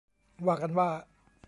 [0.45, 0.89] ว่ากันว่า